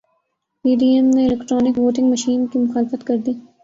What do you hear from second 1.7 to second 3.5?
voting machine کی مخالفت کردی